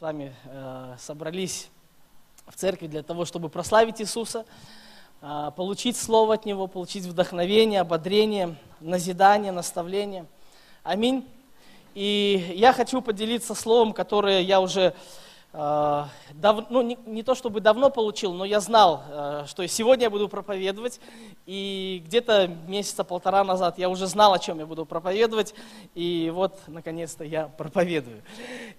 [0.00, 1.68] с вами э, собрались
[2.46, 4.46] в церкви для того, чтобы прославить Иисуса,
[5.20, 10.24] э, получить Слово от Него, получить вдохновение, ободрение, назидание, наставление.
[10.84, 11.28] Аминь.
[11.94, 14.94] И я хочу поделиться словом, которое я уже
[15.52, 20.10] дав, ну, не, не то чтобы давно получил, но я знал, э, что сегодня я
[20.10, 21.00] буду проповедовать.
[21.44, 25.54] И где-то месяца полтора назад я уже знал, о чем я буду проповедовать.
[25.94, 28.22] И вот, наконец-то, я проповедую.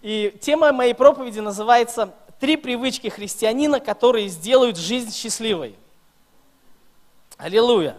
[0.02, 5.76] И тема моей проповеди называется «Три привычки христианина, которые сделают жизнь счастливой».
[7.38, 7.98] Аллилуйя!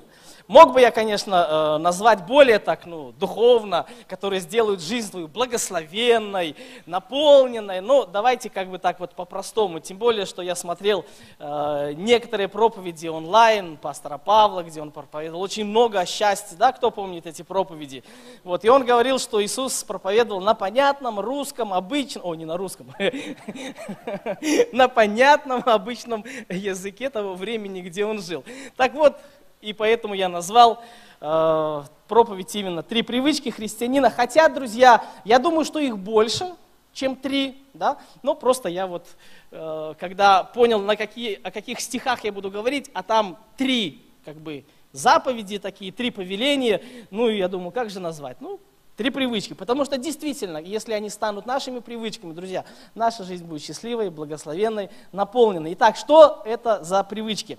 [0.53, 6.57] Мог бы я, конечно, э, назвать более так, ну, духовно, которые сделают жизнь твою благословенной,
[6.85, 9.81] наполненной, но давайте как бы так вот по-простому.
[9.81, 11.07] Тем более, что я смотрел
[11.39, 16.91] э, некоторые проповеди онлайн пастора Павла, где он проповедовал очень много о счастье, да, кто
[16.91, 18.05] помнит эти проповеди?
[18.45, 22.93] Вот, и он говорил, что Иисус проповедовал на понятном русском, обычном, о, не на русском,
[24.73, 28.45] на понятном обычном языке того времени, где он жил.
[28.77, 29.17] Так вот,
[29.63, 30.83] и поэтому я назвал
[31.21, 34.11] э, проповедь именно «Три привычки христианина».
[34.11, 36.53] Хотя, друзья, я думаю, что их больше,
[36.93, 39.07] чем три, да, но просто я вот,
[39.53, 44.37] э, когда понял, на какие, о каких стихах я буду говорить, а там три, как
[44.37, 48.41] бы, заповеди такие, три повеления, ну, и я думаю, как же назвать?
[48.41, 48.61] Ну,
[48.97, 49.55] Три привычки.
[49.55, 55.73] Потому что действительно, если они станут нашими привычками, друзья, наша жизнь будет счастливой, благословенной, наполненной.
[55.73, 57.59] Итак, что это за привычки?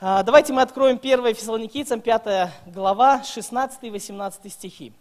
[0.00, 4.92] Давайте мы откроем 1 Фессалоникийцам, 5 глава, 16 и 18 стихи.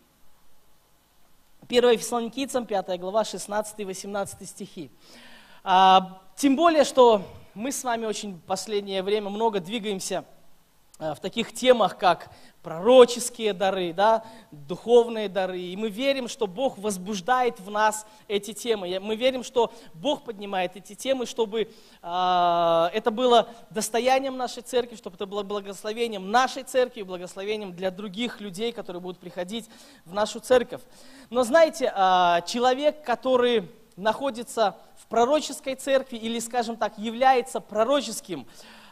[1.69, 4.89] 1 Фессалоникийцам, 5 глава, 16 и 18 стихи.
[5.63, 7.21] А, тем более, что
[7.53, 10.36] мы с вами очень в последнее время много двигаемся а,
[10.99, 12.29] в таких темах, как
[12.67, 15.57] пророческие дары, да, духовные дары.
[15.57, 18.99] И мы верим, что Бог возбуждает в нас эти темы.
[18.99, 25.15] Мы верим, что Бог поднимает эти темы, чтобы э, это было достоянием нашей церкви, чтобы
[25.15, 29.69] это было благословением нашей церкви, благословением для других людей, которые будут приходить
[30.03, 30.81] в нашу церковь.
[31.29, 38.45] Но знаете, э, человек, который находится в пророческой церкви или, скажем так, является пророческим,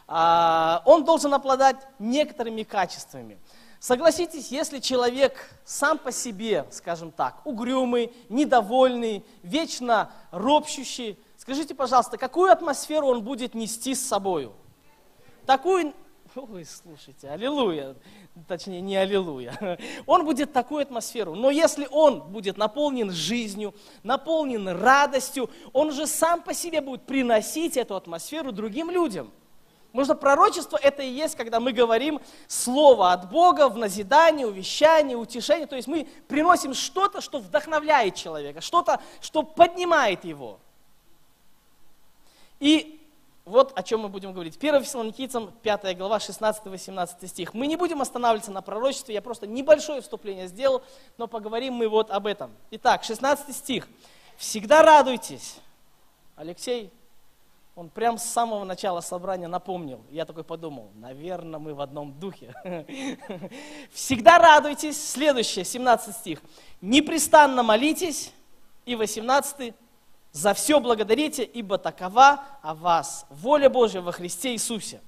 [0.08, 3.38] он должен обладать некоторыми качествами.
[3.80, 12.50] Согласитесь, если человек сам по себе, скажем так, угрюмый, недовольный, вечно ропщущий, скажите, пожалуйста, какую
[12.50, 14.54] атмосферу он будет нести с собою?
[15.44, 15.92] Такую,
[16.34, 17.96] ой, слушайте, аллилуйя,
[18.48, 21.34] точнее не аллилуйя, он будет такую атмосферу.
[21.34, 27.76] Но если он будет наполнен жизнью, наполнен радостью, он же сам по себе будет приносить
[27.76, 29.32] эту атмосферу другим людям–
[30.04, 35.66] Что пророчество это и есть, когда мы говорим слово от Бога в назидании, увещании, утешении.
[35.66, 40.58] То есть мы приносим что-то, что вдохновляет человека, что-то, что поднимает его.
[42.60, 43.00] И
[43.46, 44.56] вот о чем мы будем говорить.
[44.56, 47.54] 1 Фессалоникийцам, 5 глава, 16-18 стих.
[47.54, 50.82] Мы не будем останавливаться на пророчестве, я просто небольшое вступление сделал,
[51.16, 52.50] но поговорим мы вот об этом.
[52.72, 53.86] Итак, 16 стих.
[54.36, 55.56] «Всегда радуйтесь».
[56.34, 56.90] Алексей,
[57.76, 60.02] он прям с самого начала собрания напомнил.
[60.10, 62.54] Я такой подумал, наверное, мы в одном духе.
[63.92, 65.10] Всегда радуйтесь.
[65.10, 66.40] Следующее, 17 стих.
[66.80, 68.32] Непрестанно молитесь.
[68.86, 69.74] И 18
[70.32, 75.02] за все благодарите, ибо такова о вас воля Божья во Христе Иисусе.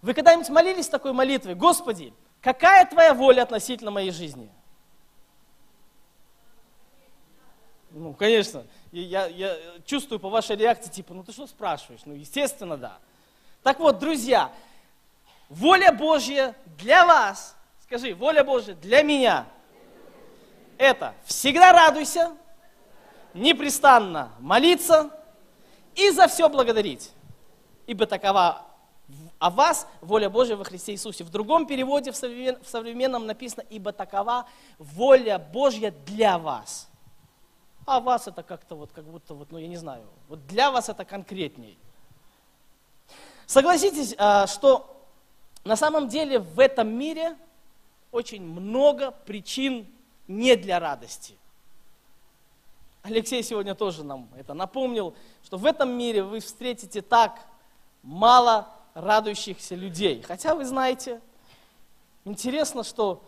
[0.00, 1.54] Вы когда-нибудь молились такой молитвой?
[1.54, 4.48] Господи, какая Твоя воля относительно моей жизни?
[7.90, 8.64] Ну, конечно.
[8.92, 12.02] Я, я чувствую по вашей реакции, типа, ну ты что спрашиваешь?
[12.04, 12.98] Ну, естественно, да.
[13.62, 14.52] Так вот, друзья,
[15.48, 19.46] воля Божья для вас, скажи, воля Божья для меня,
[20.76, 22.36] это всегда радуйся,
[23.32, 25.10] непрестанно молиться
[25.94, 27.12] и за все благодарить.
[27.86, 28.66] Ибо такова
[29.38, 31.24] о вас воля Божья во Христе Иисусе.
[31.24, 34.46] В другом переводе, в современном написано, ибо такова
[34.78, 36.88] воля Божья для вас.
[37.84, 40.88] А вас это как-то вот, как будто вот, ну я не знаю, вот для вас
[40.88, 41.78] это конкретней.
[43.46, 45.04] Согласитесь, а, что
[45.64, 47.36] на самом деле в этом мире
[48.12, 49.86] очень много причин
[50.28, 51.36] не для радости.
[53.02, 55.14] Алексей сегодня тоже нам это напомнил,
[55.44, 57.46] что в этом мире вы встретите так
[58.02, 60.22] мало радующихся людей.
[60.22, 61.20] Хотя вы знаете,
[62.24, 63.22] интересно, что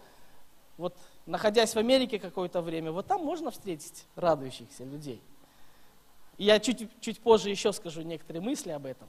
[0.77, 0.97] вот
[1.27, 5.21] находясь в Америке какое-то время, вот там можно встретить радующихся людей.
[6.37, 9.09] Я чуть, чуть позже еще скажу некоторые мысли об этом.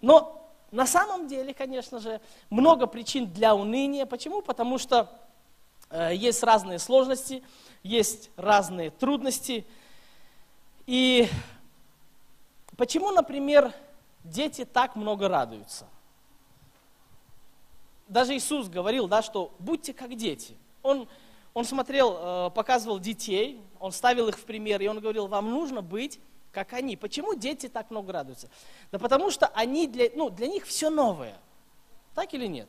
[0.00, 2.20] Но на самом деле, конечно же,
[2.50, 4.06] много причин для уныния.
[4.06, 4.42] Почему?
[4.42, 5.08] Потому что
[5.90, 7.44] э, есть разные сложности,
[7.82, 9.66] есть разные трудности.
[10.86, 11.28] И
[12.76, 13.72] почему, например,
[14.24, 15.86] дети так много радуются?
[18.08, 20.56] Даже Иисус говорил, да, что будьте как дети.
[20.82, 21.08] Он,
[21.54, 25.80] он смотрел, э, показывал детей, он ставил их в пример, и он говорил, вам нужно
[25.80, 26.20] быть
[26.54, 26.96] как они.
[26.96, 28.48] Почему дети так много радуются?
[28.92, 31.36] Да потому что они для, ну, для них все новое.
[32.14, 32.68] Так или нет?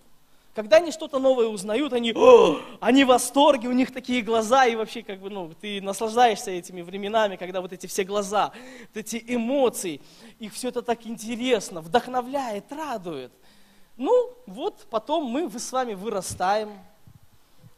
[0.55, 2.59] Когда они что-то новое узнают, они, О!
[2.79, 6.81] они в восторге, у них такие глаза, и вообще как бы, ну, ты наслаждаешься этими
[6.81, 8.53] временами, когда вот эти все глаза,
[8.93, 10.01] вот эти эмоции,
[10.39, 13.33] их все это так интересно, вдохновляет, радует.
[13.97, 16.71] Ну, вот потом мы с вами вырастаем,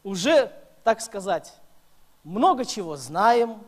[0.04, 0.52] уже,
[0.88, 1.52] так сказать,
[2.24, 3.62] много чего знаем,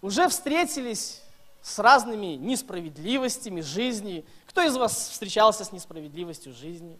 [0.00, 1.20] уже встретились
[1.60, 4.24] с разными несправедливостями жизни.
[4.46, 6.96] Кто из вас встречался с несправедливостью жизни?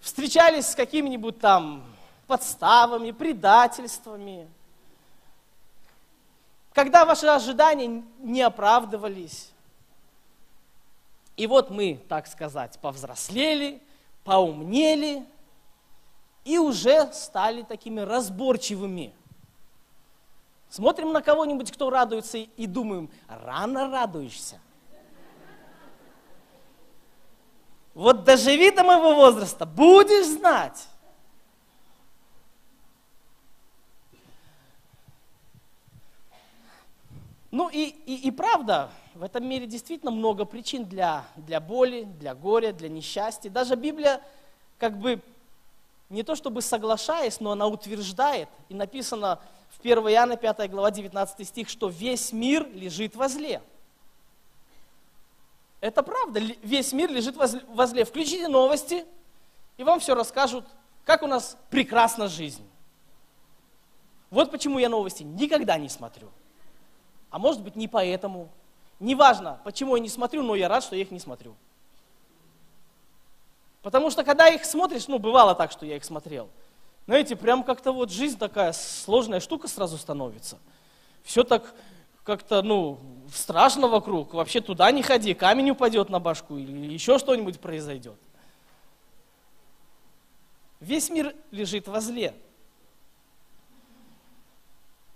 [0.00, 1.84] встречались с какими-нибудь там
[2.26, 4.48] подставами, предательствами,
[6.72, 9.50] когда ваши ожидания не оправдывались.
[11.36, 13.82] И вот мы, так сказать, повзрослели,
[14.24, 15.26] поумнели
[16.48, 19.12] и уже стали такими разборчивыми.
[20.70, 24.58] Смотрим на кого-нибудь, кто радуется, и думаем, рано радуешься.
[27.92, 30.88] Вот доживи до моего возраста, будешь знать.
[37.50, 42.34] Ну и, и, и правда, в этом мире действительно много причин для, для боли, для
[42.34, 43.50] горя, для несчастья.
[43.50, 44.22] Даже Библия
[44.78, 45.20] как бы
[46.10, 49.40] не то чтобы соглашаясь, но она утверждает, и написано
[49.70, 53.62] в 1 Иоанна 5 глава 19 стих, что весь мир лежит возле.
[55.80, 58.04] Это правда, весь мир лежит возле.
[58.04, 59.04] Включите новости,
[59.76, 60.64] и вам все расскажут,
[61.04, 62.66] как у нас прекрасна жизнь.
[64.30, 66.28] Вот почему я новости никогда не смотрю.
[67.30, 68.48] А может быть не поэтому.
[68.98, 71.54] Неважно, почему я не смотрю, но я рад, что я их не смотрю.
[73.82, 76.48] Потому что когда их смотришь, ну бывало так, что я их смотрел,
[77.06, 80.58] знаете, прям как-то вот жизнь такая сложная штука сразу становится.
[81.22, 81.74] Все так
[82.22, 82.98] как-то, ну,
[83.32, 88.18] страшно вокруг, вообще туда не ходи, камень упадет на башку или еще что-нибудь произойдет.
[90.80, 92.34] Весь мир лежит возле.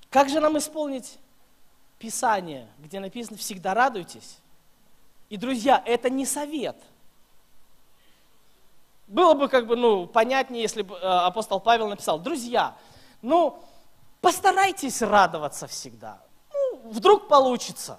[0.08, 1.18] Как же нам исполнить
[1.98, 4.38] Писание, где написано «всегда радуйтесь»?
[5.28, 6.76] И, друзья, это не совет.
[9.12, 12.74] Было бы как бы, ну, понятнее, если бы э, апостол Павел написал, друзья,
[13.20, 13.58] ну,
[14.20, 16.18] постарайтесь радоваться всегда
[16.84, 17.98] вдруг получится.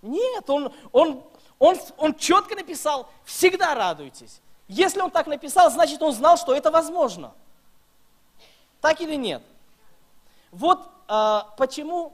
[0.00, 1.22] Нет, он, он,
[1.58, 4.40] он, он четко написал, всегда радуйтесь.
[4.68, 7.32] Если он так написал, значит он знал, что это возможно.
[8.80, 9.42] Так или нет?
[10.50, 12.12] Вот э, почему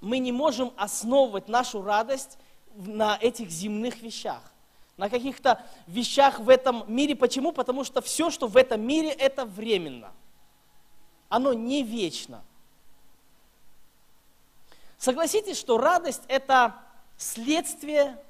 [0.00, 2.38] мы не можем основывать нашу радость
[2.74, 4.40] на этих земных вещах,
[5.00, 7.16] на каких-то вещах в этом мире.
[7.16, 7.52] Почему?
[7.52, 10.12] Потому что все, что в этом мире, это временно.
[11.30, 12.44] Оно не вечно.
[14.98, 16.74] Согласитесь, что радость– это
[17.16, 18.22] следствие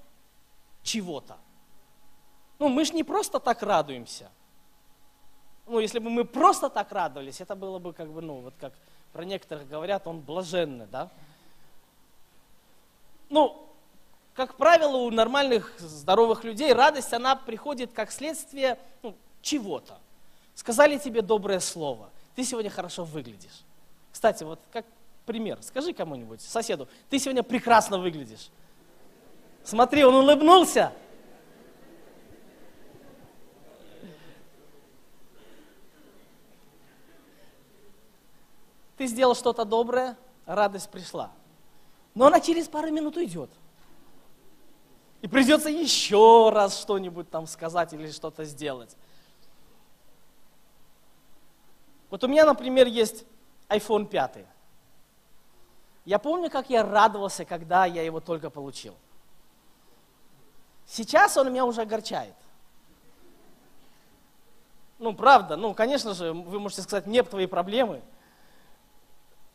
[0.85, 1.39] чего-то.
[2.61, 4.31] Ну, мы же не просто так радуемся.
[5.67, 8.75] Ну, если бы мы просто так радовались, это было бы как бы, ну, вот как
[9.13, 11.11] про некоторых говорят, он блаженный, да?
[13.29, 13.70] Ну,
[14.35, 19.99] как правило, у нормальных, здоровых людей радость, она приходит как следствие ну, чего-то.
[20.55, 23.65] Сказали тебе доброе слово, ты сегодня хорошо выглядишь.
[24.13, 24.85] Кстати, вот как
[25.27, 25.59] пример.
[25.63, 28.51] Скажи кому-нибудь, соседу, ты сегодня прекрасно выглядишь.
[29.63, 30.93] Смотри, он улыбнулся.
[38.97, 41.31] Ты сделал что-то доброе, радость пришла.
[42.15, 43.51] Но она через пару минут уйдет.
[45.23, 48.97] И придется еще раз что-нибудь там сказать или что-то сделать.
[52.09, 53.25] Вот у меня, например, есть
[53.69, 54.47] iPhone 5.
[56.07, 58.97] Я помню, как я радовался, когда я его только получил.
[60.87, 62.35] Сейчас он меня уже огорчает.
[64.99, 68.03] Ну, правда, ну, конечно же, вы можете сказать, нет твои проблемы.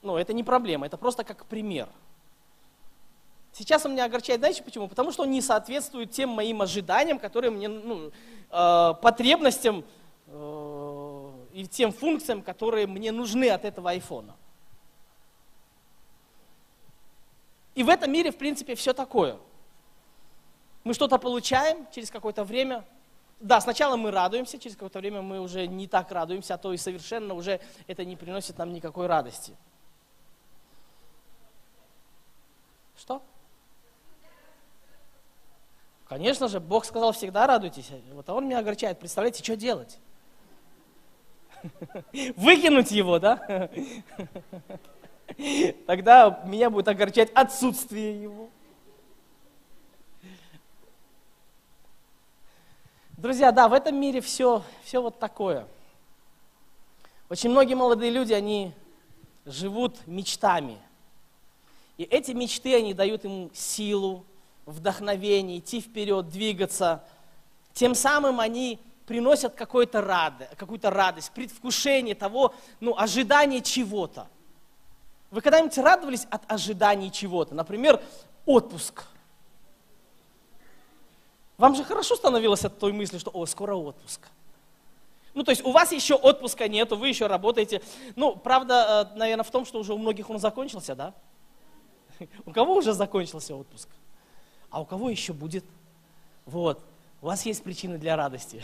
[0.01, 1.89] Но это не проблема, это просто как пример.
[3.57, 4.89] Сейчас он меня огорчает, знаете почему?
[4.89, 8.12] Потому что он не соответствует тем моим ожиданиям, которые мне, ну,
[8.51, 9.85] э, потребностям
[10.27, 14.35] э, и тем функциям, которые мне нужны от этого айфона.
[17.75, 19.38] И в этом мире, в принципе, все такое.
[20.83, 22.83] Мы что-то получаем через какое-то время.
[23.39, 26.77] Да, сначала мы радуемся, через какое-то время мы уже не так радуемся, а то и
[26.77, 29.55] совершенно уже это не приносит нам никакой радости.
[32.97, 33.21] Что?
[36.05, 37.89] Конечно же, Бог сказал, всегда радуйтесь.
[38.13, 39.00] Вот а он меня огорчает.
[39.00, 40.00] Представляете, что делать?
[42.35, 43.69] Выкинуть его, да?
[45.88, 48.50] Тогда меня будет огорчать отсутствие его.
[53.17, 55.67] Друзья, да, в этом мире все, все вот такое.
[57.29, 58.71] Очень многие молодые люди, они
[59.45, 60.77] живут мечтами.
[61.97, 64.25] И эти мечты, они дают им силу,
[64.65, 67.03] вдохновение, идти вперед, двигаться.
[67.74, 74.27] Тем самым они приносят какую-то радость, какую-то радость, предвкушение того, ну, ожидание чего-то.
[75.31, 77.53] Вы когда-нибудь радовались от ожидания чего-то?
[77.53, 78.01] Например,
[78.45, 79.05] отпуск–
[81.57, 84.22] вам же хорошо становилось от той мысли, что, о, скоро отпуск.
[85.34, 87.81] Ну, то есть у вас еще отпуска нету, вы еще работаете.
[88.15, 91.13] Ну, правда, э, наверное, в том, что уже у многих он закончился, да?
[92.45, 93.89] У кого уже закончился отпуск?
[94.75, 95.63] А у кого еще будет?
[96.46, 96.84] Вот.
[97.22, 98.62] У вас есть причины для радости.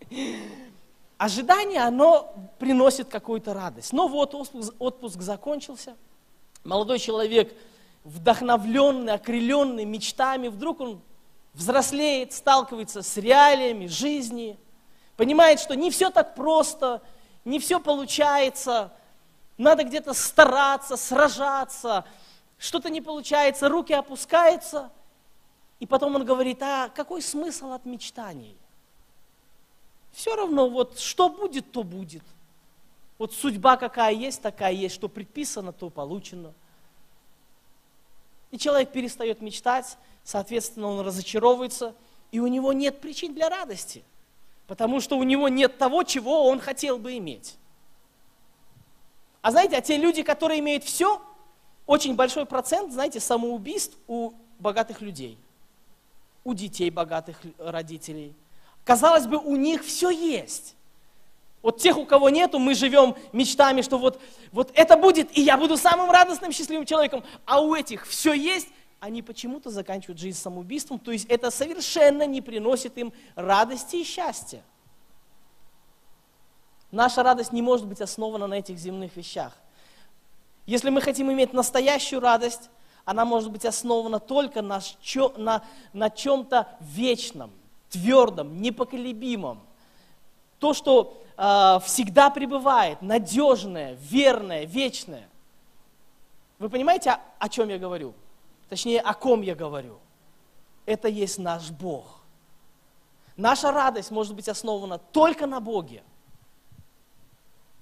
[1.16, 3.92] Ожидание, оно приносит какую-то радость.
[3.92, 5.96] Но вот отпуск, отпуск закончился.
[6.64, 7.54] Молодой человек,
[8.02, 11.00] вдохновленный, окрыленный мечтами, вдруг он
[11.54, 14.58] взрослеет, сталкивается с реалиями жизни,
[15.16, 17.00] понимает, что не все так просто,
[17.44, 18.92] не все получается,
[19.56, 22.04] надо где-то стараться, сражаться,
[22.58, 24.90] что-то не получается, руки опускаются,
[25.78, 28.56] и потом он говорит, а какой смысл от мечтаний?
[30.12, 32.22] Все равно, вот что будет, то будет.
[33.18, 36.52] Вот судьба какая есть, такая есть, что предписано, то получено.
[38.50, 41.94] И человек перестает мечтать, соответственно, он разочаровывается,
[42.30, 44.04] и у него нет причин для радости,
[44.66, 47.56] потому что у него нет того, чего он хотел бы иметь.
[49.42, 51.22] А знаете, а те люди, которые имеют все,
[51.86, 55.38] очень большой процент, знаете, самоубийств у богатых людей,
[56.46, 58.32] у детей богатых родителей.
[58.84, 60.76] Казалось бы, у них все есть.
[61.60, 64.20] Вот тех, у кого нету, мы живем мечтами, что вот,
[64.52, 67.24] вот это будет, и я буду самым радостным, счастливым человеком.
[67.46, 68.68] А у этих все есть,
[69.00, 74.62] они почему-то заканчивают жизнь самоубийством, то есть это совершенно не приносит им радости и счастья.
[76.92, 79.52] Наша радость не может быть основана на этих земных вещах.
[80.64, 82.70] Если мы хотим иметь настоящую радость,
[83.06, 84.80] она может быть основана только на,
[85.36, 87.52] на, на чем-то вечном,
[87.88, 89.60] твердом, непоколебимом.
[90.58, 95.28] То, что э, всегда пребывает, надежное, верное, вечное.
[96.58, 98.12] Вы понимаете, о, о чем я говорю?
[98.68, 99.98] Точнее, о ком я говорю?
[100.84, 102.22] Это есть наш Бог.
[103.36, 106.02] Наша радость может быть основана только на Боге.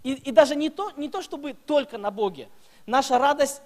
[0.03, 2.51] И, и даже не то, не то, чтобы только на Боге.
[2.85, 3.63] Наша радость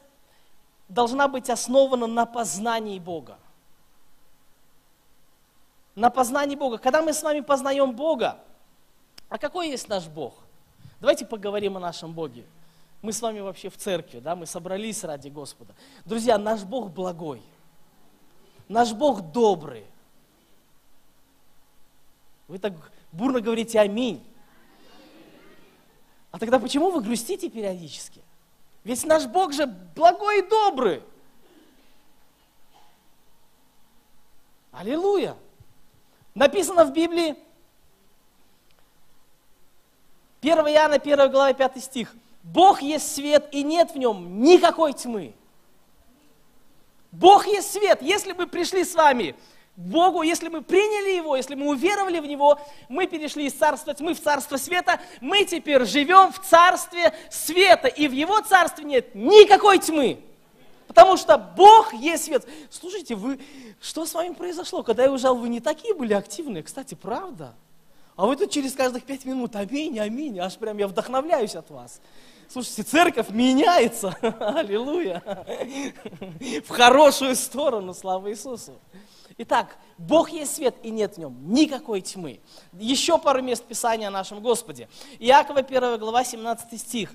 [0.89, 3.39] должна быть основана на познании Бога.
[5.95, 6.79] На познании Бога.
[6.79, 8.39] Когда мы с вами познаем Бога,
[9.29, 10.35] а какой есть наш Бог?
[11.01, 12.45] Давайте поговорим о нашем Боге.
[13.03, 15.75] Мы с вами вообще в церкви, да, мы собрались ради Господа.
[16.05, 17.43] Друзья, наш Бог благой.
[18.69, 19.85] Наш Бог добрый.
[22.49, 22.73] Вы так
[23.13, 24.25] бурно говорите аминь.
[26.31, 28.23] А тогда почему вы грустите периодически?
[28.85, 31.03] Ведь наш Бог же благой и добрый.
[34.73, 35.37] Аллилуйя.
[36.35, 37.37] Написано в Библии,
[40.41, 42.15] 1 Иоанна, 1 глава, 5 стих–
[42.53, 45.35] Бог есть свет, и нет в нем никакой тьмы.
[47.13, 48.01] Бог есть свет.
[48.01, 49.35] Если мы пришли с вами
[49.79, 54.13] Богу, если мы приняли Его, если мы уверовали в Него, мы перешли из царства тьмы
[54.15, 59.79] в царство света, мы теперь живем в царстве света, и в Его царстве нет никакой
[59.79, 60.19] тьмы.
[60.89, 62.45] Потому что Бог есть свет.
[62.71, 63.39] Слушайте, вы,
[63.81, 64.83] что с вами произошло?
[64.83, 66.65] Когда я уезжал, вы не такие были активные.
[66.65, 67.55] Кстати, правда?
[68.17, 72.01] А вы тут через каждых пять минут, аминь, аминь, аж прям я вдохновляюсь от вас.
[72.51, 75.23] Слушайте, церковь меняется, аллилуйя,
[76.65, 78.73] в хорошую сторону, слава Иисусу.
[79.37, 82.41] Итак, Бог есть свет, и нет в нем никакой тьмы.
[82.73, 84.89] Еще пару мест Писания о нашем Господе.
[85.19, 87.13] Иакова 1 глава 17 стих.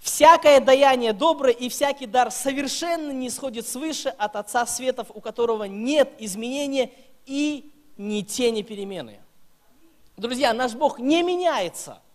[0.00, 5.64] «Всякое даяние доброе и всякий дар совершенно не исходит свыше от Отца Светов, у которого
[5.64, 6.90] нет изменения
[7.26, 9.20] и ни тени перемены».
[10.16, 12.02] Друзья, наш Бог не меняется–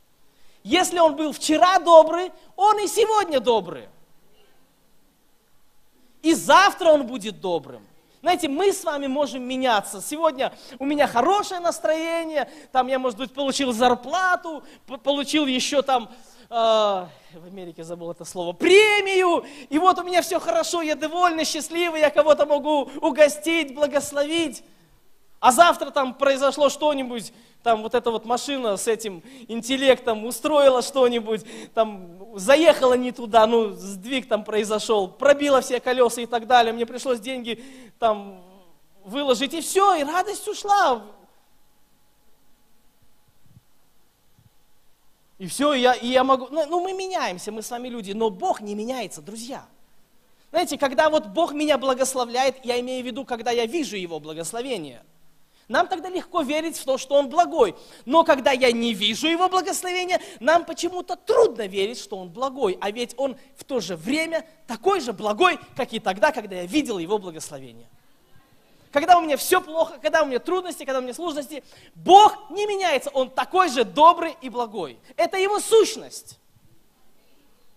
[0.68, 3.88] если он был вчера добрый, он и сегодня добрый.
[6.22, 7.88] И завтра он будет добрым.
[8.22, 10.02] Знаете, мы с вами можем меняться.
[10.02, 14.64] Сегодня у меня хорошее настроение, там я, может быть, получил зарплату,
[15.04, 16.10] получил еще там
[16.50, 22.00] в Америке забыл это слово, премию, и вот у меня все хорошо, я довольный, счастливый,
[22.00, 24.64] я кого-то могу угостить, благословить.
[25.40, 27.34] А завтра там произошло что-нибудь,
[27.64, 33.72] там вот эта вот машина с этим интеллектом устроила что-нибудь, там заехала не туда, ну
[33.72, 37.64] сдвиг там произошел, пробила все колеса и так далее, мне пришлось деньги
[38.00, 38.42] там
[39.04, 41.04] выложить, и все, и радость ушла.
[45.38, 48.12] И все, и я, и я могу, ну, ну мы меняемся, мы с вами люди,
[48.12, 49.66] но Бог не меняется, друзья.
[50.50, 55.04] Знаете, когда вот Бог меня благословляет, я имею в виду, когда я вижу Его благословение–
[55.68, 57.76] нам тогда легко верить в то, что Он благой.
[58.06, 62.78] Но когда я не вижу Его благословения, нам почему-то трудно верить, что Он благой.
[62.80, 66.66] А ведь Он в то же время такой же благой, как и тогда, когда я
[66.66, 67.88] видел Его благословение.
[68.92, 72.66] Когда у меня все плохо, когда у меня трудности, когда у меня сложности, Бог не
[72.66, 73.10] меняется.
[73.10, 74.98] Он такой же добрый и благой.
[75.18, 76.40] Это Его сущность.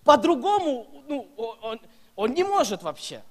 [0.05, 1.81] По-другому ну, он,
[2.15, 3.23] он не может вообще.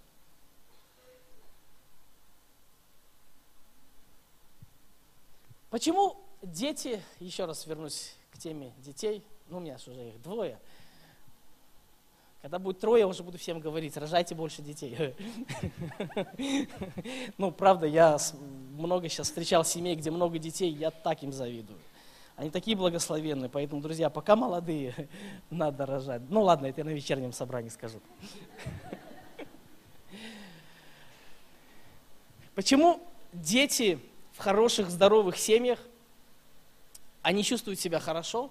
[5.69, 10.59] Почему дети, еще раз вернусь к теме детей, ну у меня же уже их двое,
[12.41, 15.15] когда будет трое, я уже буду всем говорить, рожайте больше детей.
[17.37, 18.17] Ну, правда, я
[18.77, 21.77] много сейчас встречал семей, где много детей, я так им завидую.
[22.35, 25.09] Они такие благословенные, поэтому, друзья, пока молодые,
[25.49, 26.21] надо рожать.
[26.29, 27.99] Ну ладно, это я на вечернем собрании скажу.
[32.55, 33.01] Почему
[33.33, 33.99] дети
[34.39, 35.79] в хороших, здоровых семьях,
[37.21, 38.49] они чувствуют себя хорошо,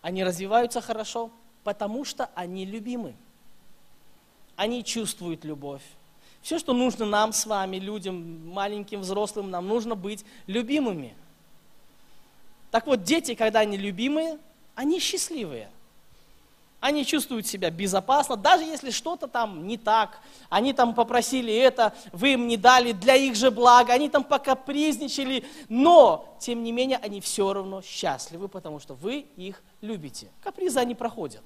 [0.00, 1.32] они развиваются хорошо,
[1.64, 3.12] потому что они любимы.
[4.54, 5.82] Они чувствуют любовь.
[6.42, 11.12] Все, что нужно нам с вами, людям, маленьким, взрослым, нам нужно быть любимыми.
[12.70, 14.38] Так вот, дети, когда они любимые,
[14.76, 15.68] они счастливые
[16.86, 22.34] они чувствуют себя безопасно, даже если что-то там не так, они там попросили это, вы
[22.34, 27.20] им не дали для их же блага, они там покапризничали, но, тем не менее, они
[27.20, 30.28] все равно счастливы, потому что вы их любите.
[30.42, 31.42] Капризы они проходят.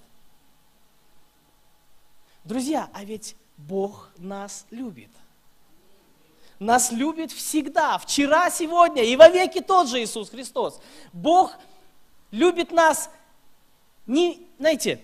[2.45, 5.11] Друзья, а ведь Бог нас любит.
[6.59, 10.81] Нас любит всегда, вчера, сегодня и во веки тот же Иисус Христос.
[11.15, 11.57] Бог
[12.31, 13.11] любит нас
[14.07, 15.01] не, знаете,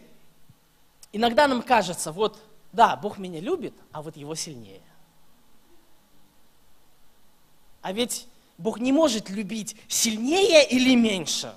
[1.13, 2.39] Иногда нам кажется, вот,
[2.73, 4.83] да, Бог меня любит, а вот Его сильнее.
[7.83, 8.27] А ведь
[8.59, 11.55] Бог не может любить сильнее или меньше.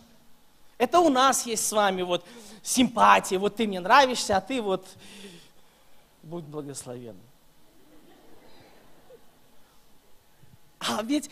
[0.77, 2.25] Это у нас есть с вами вот
[2.61, 4.87] симпатия, вот ты мне нравишься, а ты вот
[6.23, 7.17] будь благословен.
[10.79, 11.29] А ведь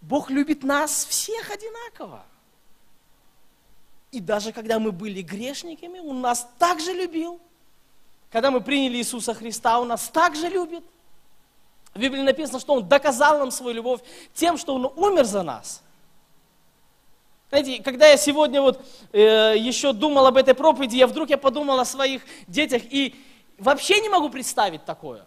[0.00, 2.24] Бог любит нас всех одинаково.
[4.10, 7.40] И даже когда мы были грешниками, Он нас также любил.
[8.30, 10.84] Когда мы приняли Иисуса Христа, Он нас также любит.
[11.94, 14.00] В Библии написано, что Он доказал нам свою любовь
[14.34, 15.82] тем, что Он умер за нас.
[17.50, 21.80] Знаете, когда я сегодня вот э, еще думал об этой проповеди, я вдруг я подумал
[21.80, 23.14] о своих детях и
[23.58, 25.24] вообще не могу представить такое.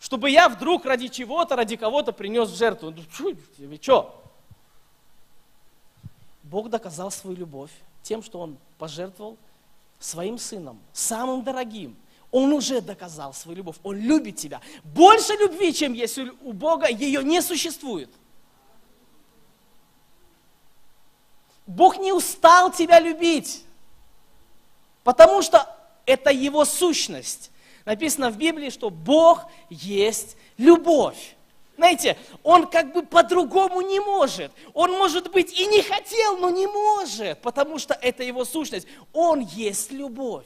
[0.00, 2.90] Чтобы я вдруг ради чего-то, ради кого-то принес жертву.
[2.90, 4.19] Ну, что?
[6.50, 7.70] Бог доказал свою любовь
[8.02, 9.38] тем, что Он пожертвовал
[10.00, 11.96] своим сыном, самым дорогим.
[12.32, 13.76] Он уже доказал свою любовь.
[13.84, 14.60] Он любит тебя.
[14.82, 18.10] Больше любви, чем есть у Бога, ее не существует.
[21.66, 23.64] Бог не устал тебя любить,
[25.04, 27.52] потому что это Его сущность.
[27.84, 31.36] Написано в Библии, что Бог есть любовь.
[31.80, 34.52] Знаете, он как бы по-другому не может.
[34.74, 38.86] Он, может быть, и не хотел, но не может, потому что это его сущность.
[39.14, 40.44] Он есть любовь.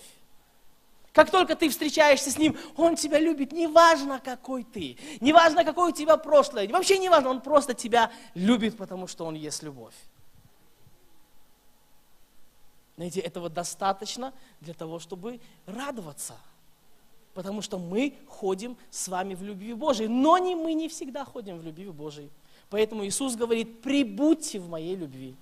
[1.12, 5.92] Как только ты встречаешься с ним, он тебя любит, неважно какой ты, неважно какое у
[5.92, 9.94] тебя прошлое, вообще неважно, он просто тебя любит, потому что он есть любовь.
[12.94, 16.36] Знаете, этого достаточно для того, чтобы радоваться–
[17.34, 20.08] потому что мы ходим с вами в любви Божией.
[20.08, 22.30] Но не мы не всегда ходим в любви Божией.
[22.70, 25.34] Поэтому Иисус говорит, прибудьте в моей любви.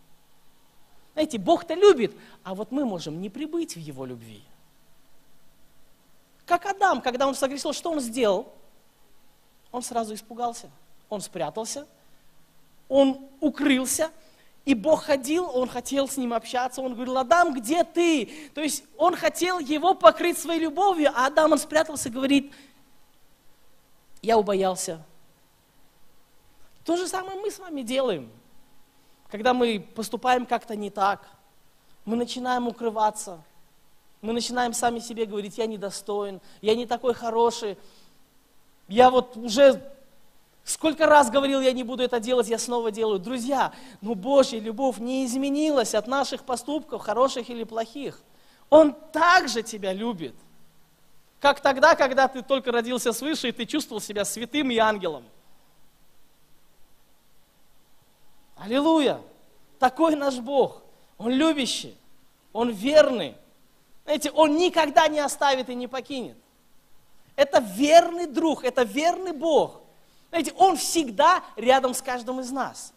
[1.12, 4.42] Знаете, Бог-то любит, а вот мы можем не прибыть в Его любви.
[6.46, 8.52] Как Адам, когда он согрешил, что он сделал?
[9.70, 10.70] Он сразу испугался,
[11.08, 11.86] он спрятался,
[12.88, 14.10] он укрылся,
[14.64, 18.50] и Бог ходил, он хотел с ним общаться, он говорил, Адам, где ты?
[18.54, 22.52] То есть он хотел его покрыть своей любовью, а Адам, он спрятался говорит,
[24.22, 25.04] я убоялся.
[26.84, 28.30] То же самое мы с вами делаем.
[29.30, 31.28] Когда мы поступаем как-то не так,
[32.04, 33.42] мы начинаем укрываться,
[34.20, 37.76] Мы начинаем сами себе говорить, я недостоин, я не такой хороший,
[38.86, 39.91] я вот уже
[40.64, 43.18] сколько раз говорил, я не буду это делать, я снова делаю.
[43.18, 48.20] Друзья, но Божья любовь не изменилась от наших поступков, хороших или плохих.
[48.70, 50.34] Он также тебя любит.
[51.40, 55.24] Как тогда, когда ты только родился свыше, и ты чувствовал себя святым и ангелом.
[58.56, 59.20] Аллилуйя!
[59.80, 60.82] Такой наш Бог.
[61.18, 61.96] Он любящий,
[62.52, 63.34] Он верный.
[64.04, 66.36] Знаете, Он никогда не оставит и не покинет.
[67.34, 69.81] Это верный друг, это верный Бог.
[70.32, 72.94] Знаете, Он всегда рядом с каждым из нас.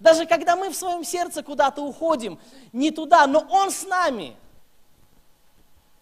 [0.00, 2.40] Даже когда мы в своем сердце куда-то уходим,
[2.72, 4.36] не туда, но Он с нами.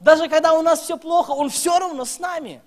[0.00, 2.62] Даже когда у нас все плохо, Он все равно с нами.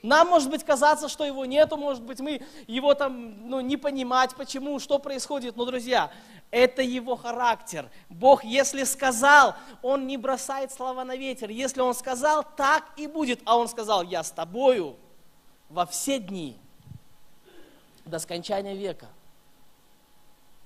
[0.00, 4.36] Нам, может быть, казаться, что его нету, может быть, мы его там ну, не понимать,
[4.36, 5.56] почему, что происходит.
[5.56, 6.12] Но, друзья,
[6.52, 7.90] это его характер.
[8.08, 11.50] Бог, если сказал, Он не бросает слова на ветер.
[11.50, 13.40] Если Он сказал, так и будет.
[13.44, 14.94] А Он сказал, я с тобою
[15.68, 16.56] во все дни,
[18.06, 19.08] до скончания века.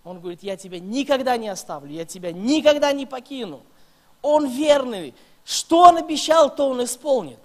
[0.04, 3.62] Он говорит, я тебя никогда не оставлю, я тебя никогда не покину.
[4.22, 5.14] Он верный.
[5.44, 7.38] Что Он обещал, то Он исполнит.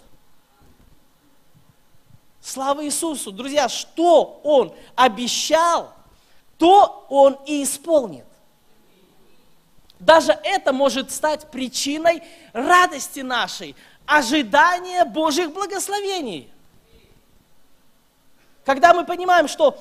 [2.41, 3.31] Слава Иисусу!
[3.31, 5.91] Друзья, что Он обещал,
[6.57, 8.25] то Он и исполнит.
[9.99, 12.21] Даже это может стать причиной
[12.53, 16.51] радости нашей, ожидания Божьих благословений.
[18.65, 19.77] Когда мы понимаем, что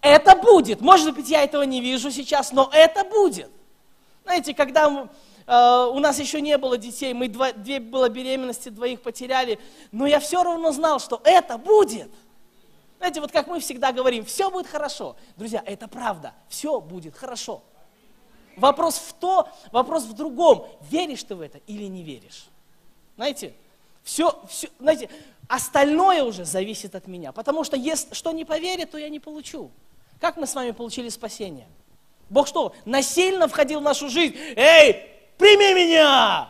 [0.00, 3.50] это будет, может быть, я этого не вижу сейчас, но это будет.
[4.24, 5.08] Знаете, когда
[5.46, 9.58] Э, у нас еще не было детей, мы два, две было беременности, двоих потеряли,
[9.92, 12.10] но я все равно знал, что это будет.
[12.98, 15.16] Знаете, вот как мы всегда говорим, все будет хорошо.
[15.36, 17.62] Друзья, это правда, все будет хорошо.
[18.56, 22.46] Вопрос в то, вопрос в другом, веришь ты в это или не веришь.
[23.16, 23.54] Знаете,
[24.04, 25.08] все, все, знаете,
[25.48, 27.32] остальное уже зависит от меня.
[27.32, 29.70] Потому что если что не поверит, то я не получу.
[30.20, 31.66] Как мы с вами получили спасение?
[32.30, 34.36] Бог что, насильно входил в нашу жизнь?
[34.56, 36.48] Эй, прими меня!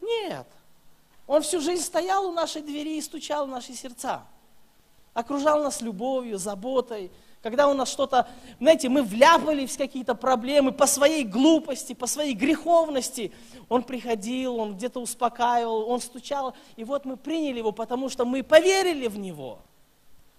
[0.00, 0.46] Нет.
[1.26, 4.24] Он всю жизнь стоял у нашей двери и стучал в наши сердца.
[5.14, 7.10] Окружал нас любовью, заботой.
[7.42, 12.34] Когда у нас что-то, знаете, мы вляпались в какие-то проблемы по своей глупости, по своей
[12.34, 13.32] греховности.
[13.68, 16.54] Он приходил, он где-то успокаивал, он стучал.
[16.76, 19.58] И вот мы приняли его, потому что мы поверили в него.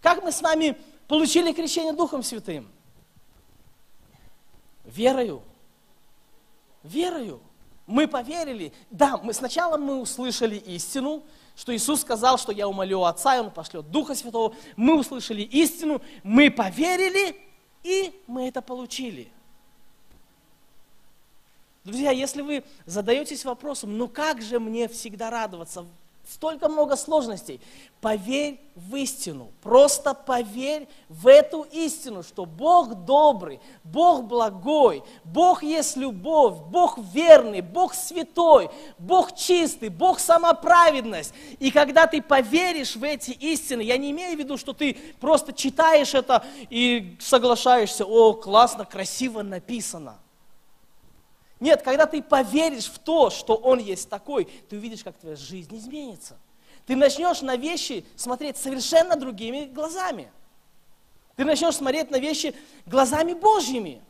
[0.01, 2.69] Как мы с вами получили крещение Духом Святым?
[4.85, 5.41] Верою
[6.83, 7.41] верою.
[7.87, 8.73] Мы поверили.
[8.89, 11.23] Да, мы, сначала мы услышали истину,
[11.55, 14.55] что Иисус сказал, что я умолю Отца, и Он пошлет Духа Святого.
[14.75, 17.35] Мы услышали истину, мы поверили,
[17.83, 19.31] и мы это получили.
[21.83, 25.85] Друзья, если вы задаетесь вопросом, ну как же мне всегда радоваться
[26.31, 27.59] столько много сложностей.
[27.99, 35.97] Поверь в истину, просто поверь в эту истину, что Бог добрый, Бог благой, Бог есть
[35.97, 41.33] любовь, Бог верный, Бог святой, Бог чистый, Бог самоправедность.
[41.59, 45.53] И когда ты поверишь в эти истины, я не имею в виду, что ты просто
[45.53, 50.17] читаешь это и соглашаешься, о, классно, красиво написано.
[51.61, 55.77] Нет, когда ты поверишь в то, что Он есть такой, ты увидишь, как твоя жизнь
[55.77, 56.37] изменится.
[56.87, 60.31] Ты начнешь на вещи смотреть совершенно другими глазами.
[61.35, 62.55] Ты начнешь смотреть на вещи
[62.87, 64.01] глазами Божьими.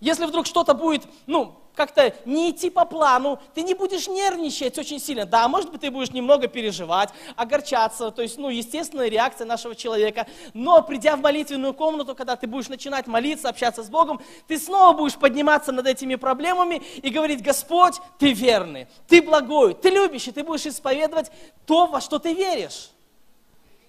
[0.00, 4.98] Если вдруг что-то будет, ну, как-то не идти по плану, ты не будешь нервничать очень
[5.00, 5.24] сильно.
[5.26, 10.26] Да, может быть, ты будешь немного переживать, огорчаться, то есть, ну, естественная реакция нашего человека.
[10.54, 14.96] Но придя в молитвенную комнату, когда ты будешь начинать молиться, общаться с Богом, ты снова
[14.96, 20.42] будешь подниматься над этими проблемами и говорить, Господь, ты верный, ты благой, ты любящий, ты
[20.42, 21.30] будешь исповедовать
[21.64, 22.90] то, во что ты веришь.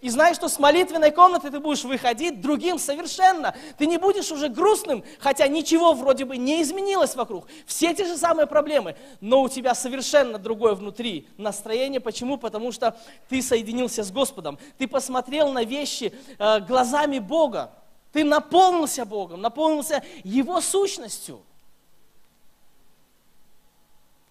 [0.01, 3.53] И знаешь, что с молитвенной комнаты ты будешь выходить другим совершенно.
[3.77, 7.47] Ты не будешь уже грустным, хотя ничего вроде бы не изменилось вокруг.
[7.65, 11.99] Все те же самые проблемы, но у тебя совершенно другое внутри настроение.
[11.99, 12.37] Почему?
[12.37, 14.57] Потому что ты соединился с Господом.
[14.77, 17.71] Ты посмотрел на вещи э, глазами Бога.
[18.13, 21.41] Ты наполнился Богом, наполнился Его сущностью.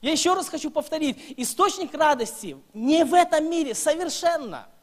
[0.00, 4.66] Я еще раз хочу повторить, источник радости не в этом мире совершенно–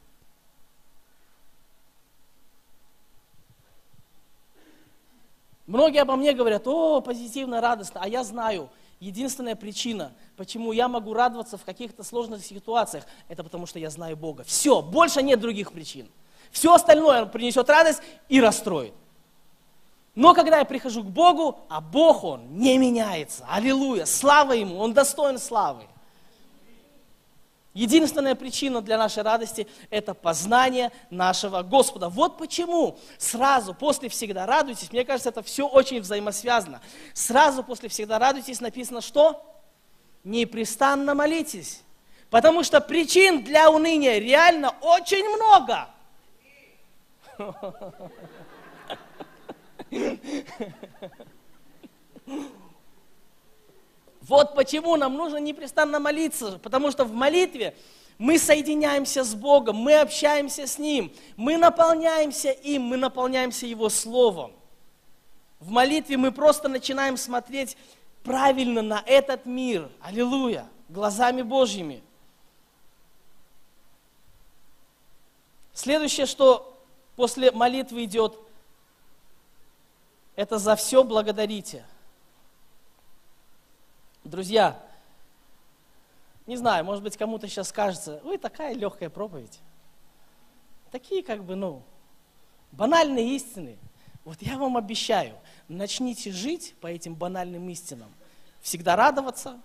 [5.67, 11.13] Многие обо мне говорят, о, позитивно, радостно, а я знаю, единственная причина, почему я могу
[11.13, 14.43] радоваться в каких-то сложных ситуациях, это потому что я знаю Бога.
[14.43, 16.07] Все, больше нет других причин.
[16.51, 18.93] Все остальное принесет радость и расстроит.
[20.13, 23.45] Но когда я прихожу к Богу, а Бог, Он не меняется.
[23.49, 25.83] Аллилуйя, слава Ему, Он достоин славы.
[27.75, 32.07] Единственная причина для нашей радости– это познание нашего Господа.
[32.07, 36.81] Вот почему сразу после «всегда радуйтесь», мне кажется, это все очень взаимосвязано.
[37.13, 39.45] Сразу после «всегда радуйтесь» написано что?
[40.23, 41.81] Непрестанно молитесь.
[42.29, 45.89] Потому что причин для уныния реально очень много.
[54.27, 57.75] Вот почему нам нужно непрестанно молиться, потому что в молитве
[58.17, 64.51] мы соединяемся с Богом, мы общаемся с Ним, мы наполняемся им, мы наполняемся Его Словом.
[65.59, 67.77] В молитве мы просто начинаем смотреть
[68.23, 72.01] правильно на этот мир, аллилуйя, глазами Божьими.
[75.71, 76.75] Следующее, что
[77.15, 78.39] после молитвы идет,
[80.35, 81.85] это за все благодарите–
[84.25, 84.83] Друзья,
[86.47, 89.59] не знаю, может быть, кому-то сейчас кажется, ой, такая легкая проповедь.
[90.91, 91.83] Такие как бы, ну,
[92.71, 93.77] банальные истины.
[94.23, 95.35] Вот я вам обещаю,
[95.67, 98.11] начните жить по этим банальным истинам.
[98.61, 99.61] Всегда радоваться,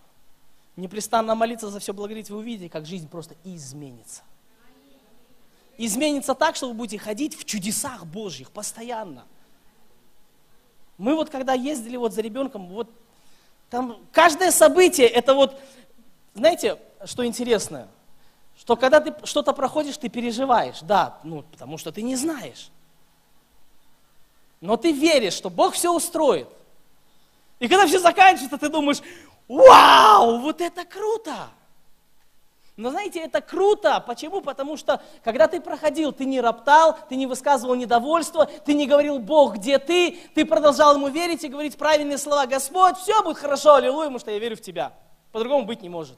[0.76, 4.22] непрестанно молиться за все благодарить, вы увидите, как жизнь просто изменится.
[5.78, 9.24] Изменится так, что вы будете ходить в чудесах Божьих постоянно.
[10.98, 12.90] Мы вот когда ездили вот за ребенком, вот
[13.70, 15.58] там каждое событие, это вот,
[16.34, 17.88] знаете, что интересно?
[18.58, 22.70] Что когда ты что-то проходишь, ты переживаешь, да, ну, потому что ты не знаешь.
[24.60, 26.48] Но ты веришь, что Бог все устроит.
[27.60, 29.00] И когда все заканчивается, ты думаешь,
[29.48, 31.48] вау, вот это круто!
[32.80, 34.02] Но знаете, это круто.
[34.06, 34.40] Почему?
[34.40, 39.18] Потому что, когда ты проходил, ты не роптал, ты не высказывал недовольство, ты не говорил,
[39.18, 40.12] Бог, где ты?
[40.34, 42.46] Ты продолжал ему верить и говорить правильные слова.
[42.46, 44.94] Господь, все будет хорошо, аллилуйя, потому что я верю в тебя.
[45.30, 46.16] По-другому быть не может.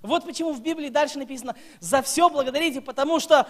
[0.00, 3.48] Вот почему в Библии дальше написано, за все благодарите, потому что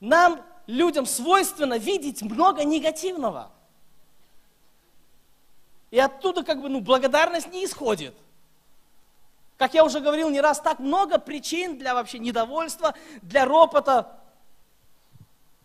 [0.00, 3.50] нам, людям, свойственно видеть много негативного.
[5.90, 8.14] И оттуда как бы, ну, благодарность не исходит.
[9.58, 14.20] Как я уже говорил не раз, так много причин для вообще недовольства, для ропота.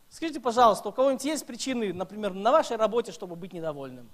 [0.09, 4.09] Скажите, пожалуйста, у кого-нибудь есть причины, например, на вашей работе, чтобы быть недовольным?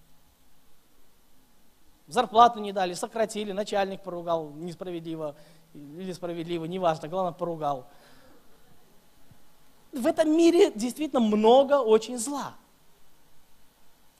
[2.08, 5.36] Зарплату не дали, сократили, начальник поругал несправедливо
[5.74, 7.88] или справедливо, неважно, главное поругал.
[9.94, 12.56] В этом мире действительно много очень зла.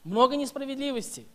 [0.06, 1.28] Много несправедливости.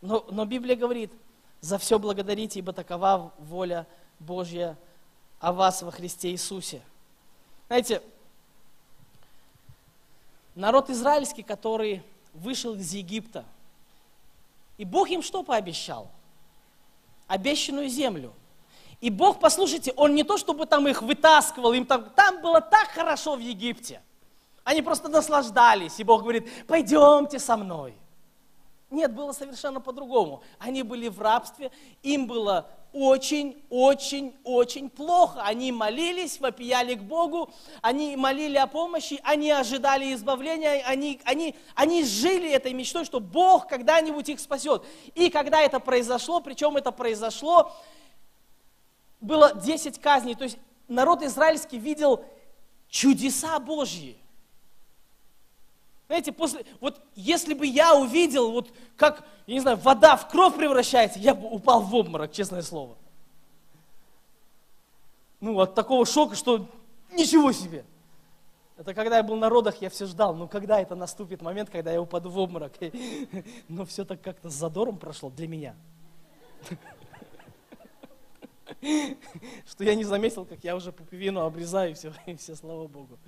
[0.00, 1.12] Но, но Библия говорит,
[1.60, 3.86] за все благодарите, ибо такова воля
[4.20, 4.76] Божья
[5.40, 6.82] о вас во Христе Иисусе.
[7.66, 8.02] Знаете,
[10.54, 13.44] народ израильский, который вышел из Египта,
[14.76, 16.08] и Бог им что пообещал?
[17.26, 18.32] Обещанную землю.
[19.00, 22.88] И Бог, послушайте, Он не то, чтобы там их вытаскивал, им там, там было так
[22.88, 24.00] хорошо в Египте.
[24.64, 27.94] Они просто наслаждались, и Бог говорит, пойдемте со мной.
[28.90, 30.42] Нет, было совершенно по-другому.
[30.58, 31.70] Они были в рабстве,
[32.02, 35.42] им было очень, очень, очень плохо.
[35.42, 37.50] Они молились, вопияли к Богу,
[37.82, 43.68] они молили о помощи, они ожидали избавления, они, они, они жили этой мечтой, что Бог
[43.68, 44.82] когда-нибудь их спасет.
[45.14, 47.70] И когда это произошло, причем это произошло,
[49.20, 52.24] было 10 казней, то есть народ израильский видел
[52.88, 54.16] чудеса Божьи.
[56.08, 60.56] Знаете, после, вот если бы я увидел, вот как, я не знаю, вода в кровь
[60.56, 62.96] превращается, я бы упал в обморок, честное слово.
[65.40, 66.66] Ну, от такого шока, что
[67.12, 67.84] ничего себе.
[68.78, 71.92] Это когда я был на родах, я все ждал, ну когда это наступит момент, когда
[71.92, 72.72] я упаду в обморок.
[73.68, 75.76] Но все так как-то с задором прошло для меня.
[79.66, 83.18] Что я не заметил, как я уже пуповину обрезаю, и все, все, слава Богу.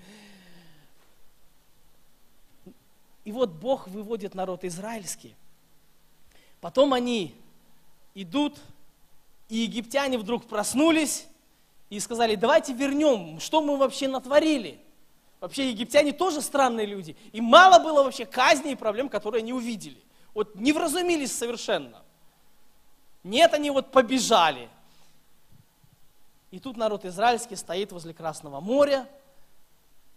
[3.25, 5.35] И вот Бог выводит народ израильский.
[6.61, 7.35] Потом они
[8.15, 8.59] идут,
[9.49, 11.27] и египтяне вдруг проснулись
[11.91, 14.81] и сказали, давайте вернем, что мы вообще натворили.
[15.41, 17.17] Вообще египтяне тоже странные люди.
[17.33, 20.01] И мало было вообще казней и проблем, которые они увидели.
[20.35, 22.03] Вот не вразумились совершенно.
[23.25, 24.69] Нет, они вот побежали.
[26.51, 29.09] И тут народ израильский стоит возле Красного моря,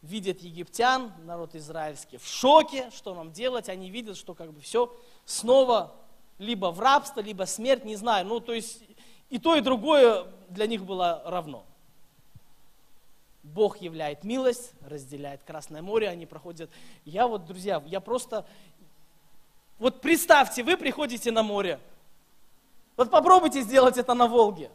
[0.04, 4.94] видят египтян, народ израильский, в шоке, что нам делать, они видят, что как бы все
[5.26, 5.96] снова
[6.38, 8.84] либо в рабство, либо смерть, не знаю, ну то есть
[9.30, 11.66] и то, и другое для них было равно.
[13.42, 16.70] Бог являет милость, разделяет Красное море, они проходят.
[17.04, 18.46] Я вот, друзья, я просто...
[19.80, 21.80] Вот представьте, вы приходите на море.
[22.96, 24.70] Вот попробуйте сделать это на Волге.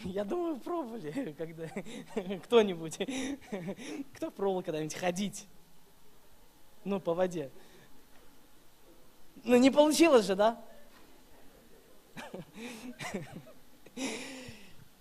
[0.04, 1.68] Я думаю, пробовали когда
[2.44, 2.98] кто-нибудь.
[4.14, 5.46] Кто пробовал когда-нибудь ходить?
[6.84, 7.50] Ну, по воде.
[9.44, 10.62] Ну, не получилось же, да?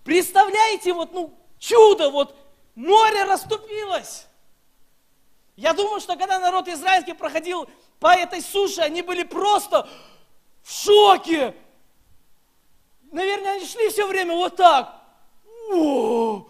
[0.03, 2.35] Представляете, вот, ну, чудо, вот,
[2.75, 4.27] море расступилось.
[5.55, 9.87] Я думаю, что когда народ израильский проходил по этой суше, они были просто
[10.63, 11.53] в шоке.
[13.11, 14.93] Наверное, они шли все время вот так.
[15.71, 16.45] О,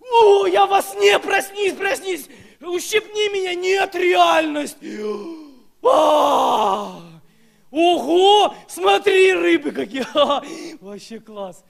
[0.00, 2.28] о, я вас не, проснись, проснись,
[2.60, 4.78] ущипни меня, нет, реальность.
[5.82, 7.00] А,
[7.70, 10.04] ого, смотри, рыбы какие,
[10.80, 11.64] вообще класс.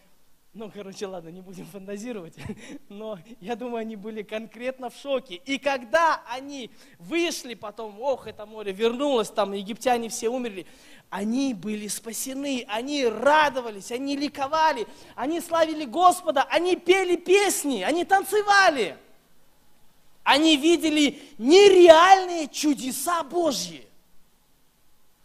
[0.53, 2.35] Ну, короче, ладно, не будем фантазировать,
[2.89, 5.37] но я думаю, они были конкретно в шоке.
[5.37, 10.67] И когда они вышли потом, ох, это море вернулось, там египтяне все умерли,
[11.09, 18.97] они были спасены, они радовались, они ликовали, они славили Господа, они пели песни, они танцевали.
[20.25, 23.87] Они видели нереальные чудеса Божьи.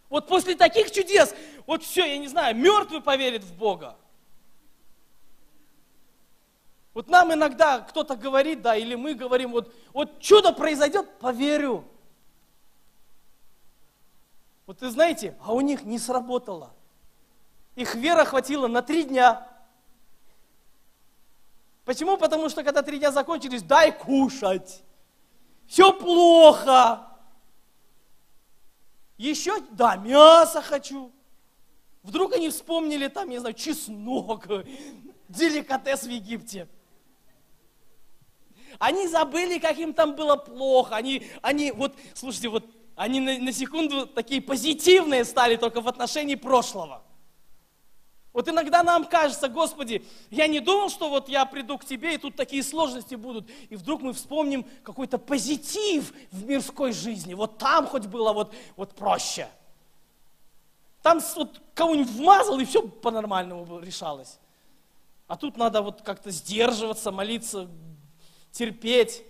[0.08, 1.34] Вот после таких чудес,
[1.66, 3.96] вот все, я не знаю, мертвый поверит в Бога.
[6.96, 11.84] Вот нам иногда кто-то говорит, да, или мы говорим, вот, вот чудо произойдет, поверю.
[14.64, 16.72] Вот вы знаете, а у них не сработало.
[17.74, 19.46] Их вера хватила на три дня.
[21.84, 22.16] Почему?
[22.16, 24.82] Потому что когда три дня закончились, дай кушать.
[25.66, 27.06] Все плохо.
[29.18, 31.12] Еще, да, мясо хочу.
[32.02, 34.46] Вдруг они вспомнили там, не знаю, чеснок,
[35.28, 36.68] деликатес в Египте.
[38.78, 40.96] Они забыли, как им там было плохо.
[40.96, 46.34] Они, они вот, слушайте, вот они на, на секунду такие позитивные стали только в отношении
[46.34, 47.02] прошлого.
[48.36, 52.18] Вот иногда нам кажется, Господи, я не думал, что вот я приду к Тебе, и
[52.18, 53.48] тут такие сложности будут.
[53.70, 57.32] И вдруг мы вспомним какой-то позитив в мирской жизни.
[57.32, 59.48] Вот там хоть было вот, вот проще.
[61.00, 64.38] Там вот кого-нибудь вмазал, и все по-нормальному решалось.
[65.28, 67.68] А тут надо вот как-то сдерживаться, молиться,
[68.56, 69.22] терпеть.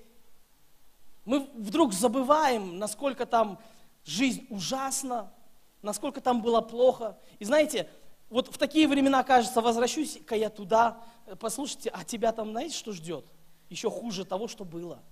[1.25, 3.59] Мы вдруг забываем, насколько там
[4.05, 5.33] жизнь ужасна,
[5.83, 7.19] насколько там было плохо.
[7.41, 7.89] И знаете,
[8.31, 11.03] вот в такие времена кажется, возвращусь-ка я туда,
[11.41, 13.27] послушайте, а тебя там знаете, что ждет?
[13.69, 15.03] Еще хуже того, что было.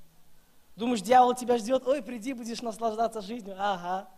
[0.76, 3.56] Думаешь, дьявол тебя ждет, ой, приди, будешь наслаждаться жизнью.
[3.58, 4.08] Ага.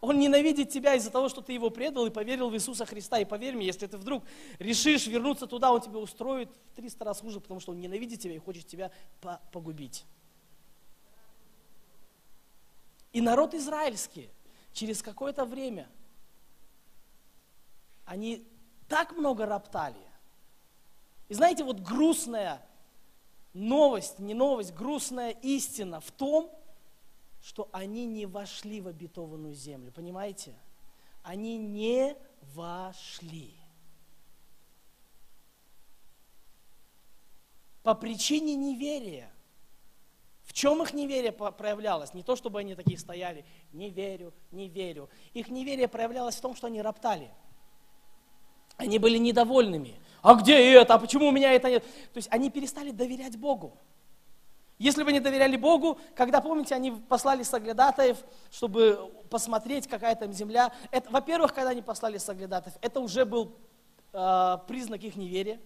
[0.00, 3.18] Он ненавидит тебя из-за того, что ты его предал и поверил в Иисуса Христа.
[3.18, 4.24] И поверь мне, если ты вдруг
[4.58, 8.34] решишь вернуться туда, он тебя устроит в 300 раз хуже, потому что он ненавидит тебя
[8.34, 8.90] и хочет тебя
[9.52, 10.04] погубить.
[13.12, 14.28] И народ израильский
[14.72, 15.88] через какое-то время,
[18.04, 18.46] они
[18.88, 19.96] так много роптали.
[21.28, 22.60] И знаете, вот грустная
[23.54, 26.50] новость, не новость, грустная истина в том,
[27.46, 29.92] что они не вошли в обетованную землю.
[29.92, 30.52] Понимаете?
[31.22, 32.16] Они не
[32.56, 33.54] вошли.
[37.84, 39.32] По причине неверия.
[40.42, 42.14] В чем их неверие проявлялось?
[42.14, 45.08] Не то, чтобы они такие стояли, не верю, не верю.
[45.32, 47.30] Их неверие проявлялось в том, что они роптали.
[48.76, 50.00] Они были недовольными.
[50.20, 50.94] А где это?
[50.94, 51.84] А почему у меня это нет?
[52.12, 53.78] То есть они перестали доверять Богу.
[54.78, 58.18] Если бы они доверяли Богу, когда, помните, они послали соглядатаев,
[58.50, 60.72] чтобы посмотреть, какая там земля.
[60.90, 63.56] Это, во-первых, когда они послали соглядатаев, это уже был
[64.12, 65.60] э, признак их неверия.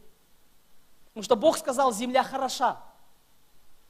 [1.08, 2.80] Потому что Бог сказал, земля хороша.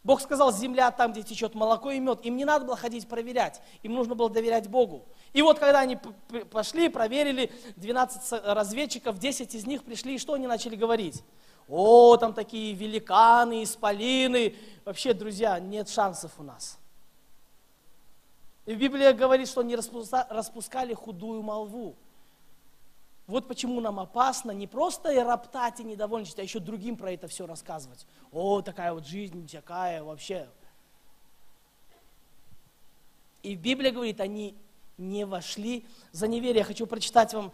[0.02, 2.24] Бог сказал, земля там, где течет молоко и мед.
[2.24, 5.04] Им не надо было ходить проверять, им нужно было доверять Богу.
[5.34, 5.98] И вот когда они
[6.50, 11.22] пошли, проверили 12 разведчиков, 10 из них пришли, и что они начали говорить?
[11.70, 14.56] О, там такие великаны, исполины.
[14.84, 16.78] Вообще, друзья, нет шансов у нас.
[18.66, 21.96] И Библия говорит, что они распускали худую молву.
[23.26, 27.28] Вот почему нам опасно не просто и роптать и недовольничать, а еще другим про это
[27.28, 28.04] все рассказывать.
[28.32, 30.48] О, такая вот жизнь, такая вообще.
[33.44, 34.56] И Библия говорит, они
[34.98, 36.58] не вошли за неверие.
[36.58, 37.52] Я хочу прочитать вам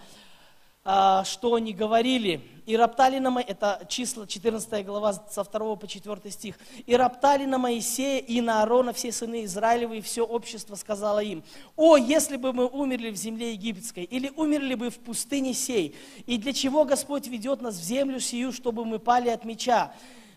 [1.24, 2.41] что они говорили.
[2.64, 6.59] И роптали на Моисея, это числа 14 глава со 2 по 4 стих.
[6.87, 11.45] И роптали на Моисея и на Аарона все сыны Израилевы, и все общество сказало им,
[11.76, 16.39] о, если бы мы умерли в земле египетской, или умерли бы в пустыне сей, и
[16.39, 19.93] для чего Господь ведет нас в землю сию, чтобы мы пали от меча?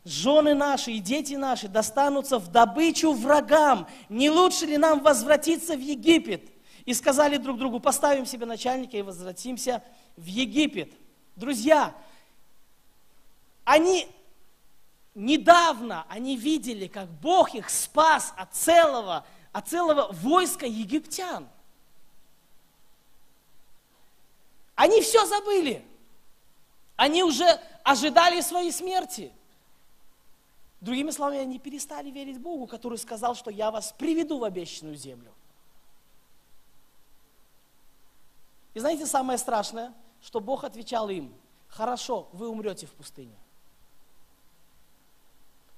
[0.06, 3.88] жены наши и дети наши достанутся в добычу врагам.
[4.08, 6.50] Не лучше ли нам возвратиться в Египет?
[6.86, 10.94] И сказали друг другу, поставим себе начальника и возвратимся в Египет.
[11.36, 11.96] Друзья,
[13.64, 14.10] они
[15.16, 21.48] недавно, они видели, как Бог их спас от целого, от целого войска египтян.
[24.76, 25.86] Они все забыли.
[26.96, 29.32] Они уже ожидали своей смерти.
[30.82, 35.34] Другими словами, они перестали верить Богу, который сказал, что я вас приведу в обещанную землю.
[38.74, 41.34] И знаете самое страшное, что Бог отвечал им,
[41.68, 43.36] хорошо, вы умрете в пустыне.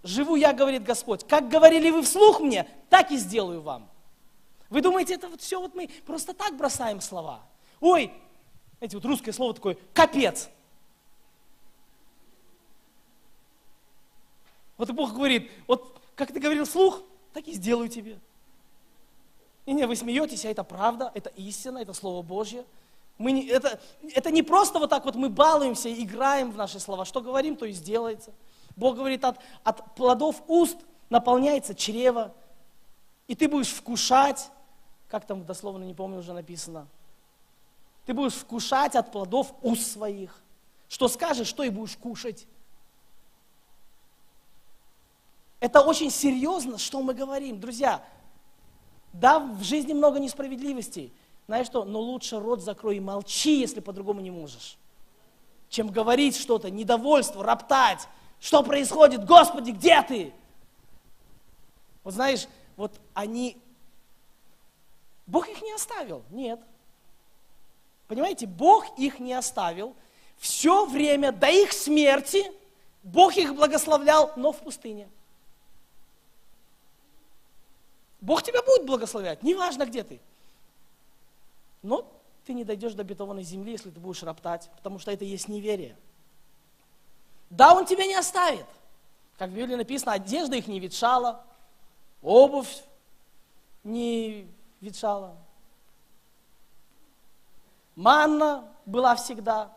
[0.03, 3.89] Живу я, говорит Господь, как говорили вы вслух мне, так и сделаю вам.
[4.69, 7.41] Вы думаете, это вот все вот мы просто так бросаем слова?
[7.79, 8.11] Ой,
[8.79, 10.49] эти вот русское слово такое, капец.
[14.77, 18.19] Вот и Бог говорит, вот как ты говорил вслух, так и сделаю тебе.
[19.65, 22.65] И не, вы смеетесь, а это правда, это истина, это Слово Божье.
[23.21, 23.79] Мы не, это,
[24.13, 27.05] это не просто вот так вот мы балуемся, играем в наши слова.
[27.05, 28.33] Что говорим, то и сделается.
[28.75, 30.77] Бог говорит, от, от плодов уст
[31.09, 32.33] наполняется чрево,
[33.27, 34.49] и ты будешь вкушать,
[35.09, 36.87] как там дословно, не помню, уже написано,
[38.05, 40.41] ты будешь вкушать от плодов уст своих.
[40.89, 42.47] Что скажешь, что и будешь кушать.
[45.59, 47.59] Это очень серьезно, что мы говорим.
[47.59, 48.03] Друзья,
[49.13, 51.13] да, в жизни много несправедливостей.
[51.47, 54.77] Знаешь что, но лучше рот закрой и молчи, если по-другому не можешь.
[55.69, 58.07] Чем говорить что-то, недовольство, роптать.
[58.39, 59.25] Что происходит?
[59.25, 60.33] Господи, где ты?
[62.03, 63.57] Вот знаешь, вот они...
[65.27, 66.23] Бог их не оставил?
[66.29, 66.59] Нет.
[68.07, 69.95] Понимаете, Бог их не оставил.
[70.37, 72.51] Все время до их смерти
[73.03, 75.09] Бог их благословлял, но в пустыне.
[78.19, 80.19] Бог тебя будет благословлять, неважно где ты.
[81.81, 82.05] Но
[82.45, 85.95] ты не дойдешь до обетованной земли, если ты будешь роптать, потому что это есть неверие.
[87.49, 88.65] Да, Он тебя не оставит.
[89.37, 91.43] Как в Библии написано, одежда их не ветшала,
[92.21, 92.83] обувь
[93.83, 94.47] не
[94.79, 95.35] ветшала.
[97.95, 99.75] Манна была всегда.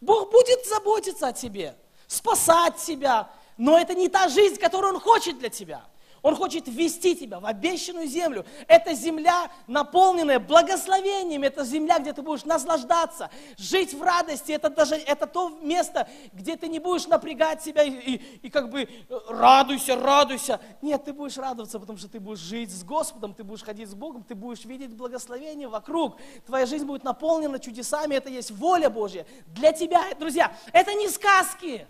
[0.00, 5.38] Бог будет заботиться о тебе, спасать тебя, но это не та жизнь, которую Он хочет
[5.38, 5.84] для тебя.
[6.22, 8.44] Он хочет ввести тебя в обещанную землю.
[8.66, 11.42] Это земля, наполненная благословением.
[11.44, 14.52] Это земля, где ты будешь наслаждаться, жить в радости.
[14.52, 18.70] Это даже это то место, где ты не будешь напрягать себя и, и, и как
[18.70, 20.60] бы э, радуйся, радуйся.
[20.82, 23.94] Нет, ты будешь радоваться, потому что ты будешь жить с Господом, ты будешь ходить с
[23.94, 26.18] Богом, ты будешь видеть благословение вокруг.
[26.44, 28.14] Твоя жизнь будет наполнена чудесами.
[28.14, 30.52] Это есть воля Божья для тебя, друзья.
[30.72, 31.86] Это не сказки.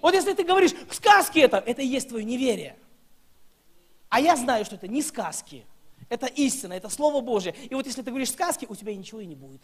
[0.00, 2.76] Вот если ты говоришь, сказки это, это и есть твое неверие.
[4.08, 5.66] А я знаю, что это не сказки,
[6.08, 7.54] это истина, это Слово Божье.
[7.68, 9.60] И вот если ты говоришь сказки, у тебя ничего и не будет.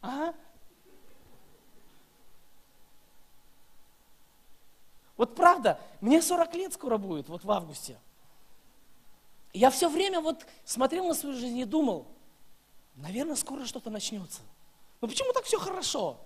[0.00, 0.34] Ага.
[5.16, 7.98] Вот правда, мне 40 лет скоро будет, вот в августе.
[9.52, 12.06] Я все время вот смотрел на свою жизнь и думал,
[12.96, 14.42] наверное, скоро что-то начнется.
[15.00, 16.18] Но почему так все хорошо?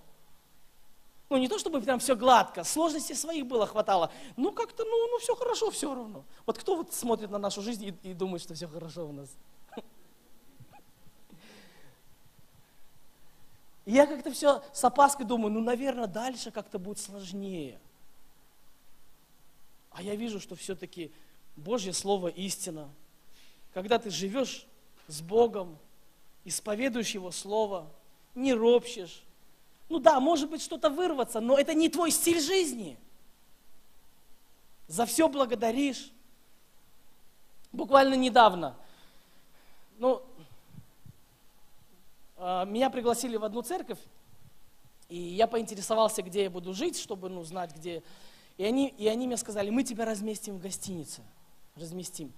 [1.31, 4.11] Ну, не то, чтобы прям все гладко, сложностей своих было хватало.
[4.35, 6.25] Ну, как-то, ну, ну, все хорошо все равно.
[6.45, 9.29] Вот кто вот смотрит на нашу жизнь и, и думает, что все хорошо у нас?
[13.85, 17.79] Я как-то все с опаской думаю, ну, наверное, дальше как-то будет сложнее.
[19.91, 21.13] А я вижу, что все-таки
[21.55, 22.89] Божье Слово истина.
[23.73, 24.67] Когда ты живешь
[25.07, 25.77] с Богом,
[26.43, 27.89] исповедуешь Его Слово,
[28.35, 29.23] не ропщешь,
[29.91, 32.97] ну да, может быть что-то вырваться, но это не твой стиль жизни.
[34.87, 36.11] За все благодаришь.
[37.73, 38.75] Буквально недавно,
[39.97, 40.21] ну,
[42.37, 43.99] а, меня пригласили в одну церковь,
[45.09, 48.01] и я поинтересовался, где я буду жить, чтобы ну, знать, где.
[48.57, 51.21] И они, и они мне сказали, мы тебя разместим в гостинице.
[51.75, 52.31] Разместим.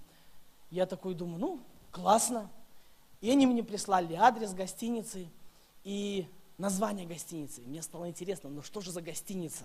[0.70, 1.60] Я такой думаю, ну,
[1.92, 2.50] классно.
[3.20, 5.28] И они мне прислали адрес гостиницы.
[5.84, 6.26] И
[6.58, 7.60] название гостиницы.
[7.62, 9.64] Мне стало интересно, ну что же за гостиница?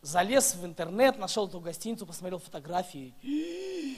[0.00, 3.14] Залез в интернет, нашел эту гостиницу, посмотрел фотографии.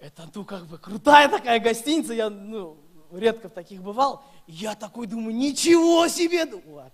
[0.00, 2.76] это, ну, как бы крутая такая гостиница, я, ну,
[3.10, 4.22] редко в таких бывал.
[4.46, 6.44] Я такой думаю, ничего себе!
[6.44, 6.90] Думаю,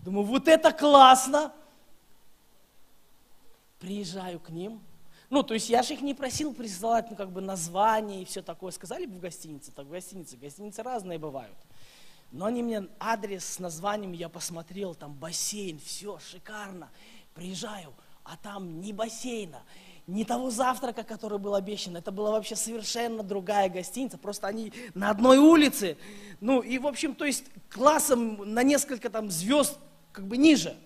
[0.00, 1.52] думаю вот это классно!
[3.78, 4.80] Приезжаю к ним,
[5.28, 8.42] ну, то есть я же их не просил присылать, ну, как бы название и все
[8.42, 8.70] такое.
[8.70, 10.36] Сказали бы в гостинице, так в гостинице.
[10.36, 11.56] Гостиницы разные бывают.
[12.32, 16.90] Но они мне адрес с названием, я посмотрел, там бассейн, все шикарно.
[17.34, 17.92] Приезжаю,
[18.24, 19.62] а там ни бассейна,
[20.06, 21.96] ни того завтрака, который был обещан.
[21.96, 24.18] Это была вообще совершенно другая гостиница.
[24.18, 25.96] Просто они на одной улице.
[26.40, 29.78] Ну, и, в общем, то есть классом на несколько там звезд
[30.12, 30.76] как бы ниже.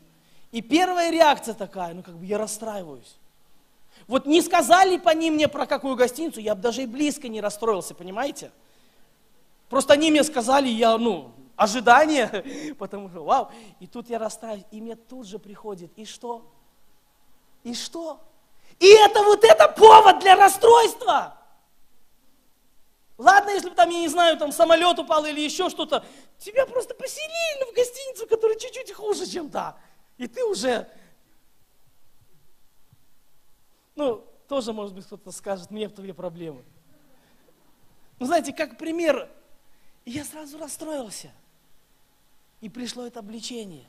[0.53, 3.17] И первая реакция такая, ну, как бы я расстраиваюсь.
[4.07, 7.41] Вот не сказали по ним мне про какую гостиницу, я бы даже и близко не
[7.41, 8.51] расстроился, понимаете?
[9.71, 13.51] Просто они мне сказали, я, ну, ожидание, потому что, вау.
[13.79, 16.53] И тут я расстраиваюсь, и мне тут же приходит, и что?
[17.63, 18.21] И что?
[18.79, 21.39] И это вот это повод для расстройства.
[23.17, 26.05] Ладно, если бы там, я не знаю, там самолет упал или еще что-то,
[26.39, 29.79] тебя просто поселили в гостиницу, которая чуть-чуть хуже, чем та.
[30.19, 30.89] И ты уже
[33.95, 36.65] ну, тоже, может быть, кто-то скажет, мне в твои проблемы.
[38.19, 39.31] Ну, знаете, как пример,
[40.07, 41.31] я сразу расстроился.
[42.61, 43.87] И пришло это обличение.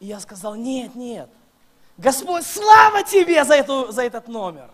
[0.00, 1.28] И я сказал, нет, нет,
[1.98, 4.70] Господь, слава тебе за, эту, за этот номер.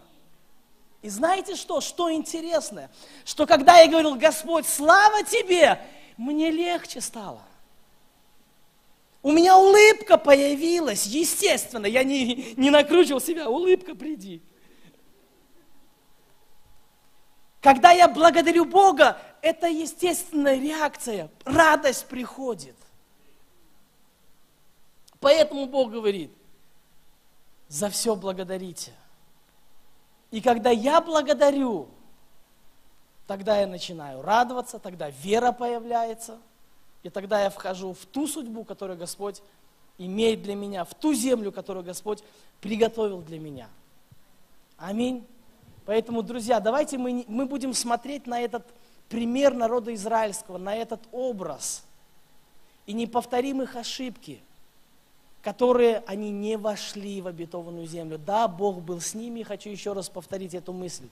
[1.00, 1.80] И знаете что?
[1.80, 2.90] Что интересно?
[3.24, 5.80] Что когда я говорил, Господь, слава тебе,
[6.18, 7.42] мне легче стало.
[9.22, 14.42] У меня улыбка появилась, естественно, я не, не накручивал себя, улыбка приди.
[17.64, 22.76] Когда я благодарю Бога, это естественная реакция, радость приходит.
[25.18, 26.30] Поэтому Бог говорит,
[27.68, 28.92] за все благодарите.
[30.30, 31.88] И когда я благодарю,
[33.26, 36.36] тогда я начинаю радоваться, тогда вера появляется,
[37.02, 39.40] и тогда я вхожу в ту судьбу, которую Господь
[39.96, 42.22] имеет для меня, в ту землю, которую Господь
[42.60, 43.70] приготовил для меня.
[44.76, 45.26] Аминь.
[45.86, 48.64] Поэтому, друзья, давайте мы, мы будем смотреть на этот
[49.08, 51.84] пример народа израильского, на этот образ.
[52.86, 54.40] И не повторим их ошибки,
[55.42, 58.18] которые они не вошли в обетованную землю.
[58.18, 61.08] Да, Бог был с ними, хочу еще раз повторить эту мысль.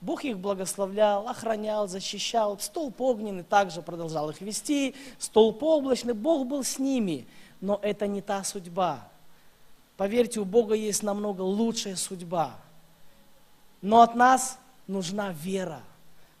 [0.00, 2.58] Бог их благословлял, охранял, защищал.
[2.60, 6.14] Столб огненный также продолжал их вести, столб облачный.
[6.14, 7.26] Бог был с ними,
[7.60, 9.08] но это не та судьба.
[9.96, 12.54] Поверьте, у Бога есть намного лучшая судьба–
[13.82, 15.80] но от нас нужна вера.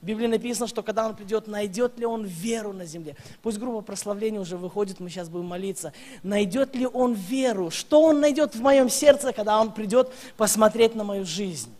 [0.02, 3.16] В Библии написано, что когда Он придет, найдет ли Он веру на земле.
[3.42, 5.92] Пусть группа прославления уже выходит, мы сейчас будем молиться.
[6.22, 7.70] Найдет ли Он веру?
[7.70, 11.74] Что Он найдет в моем сердце, когда Он придет посмотреть на мою жизнь?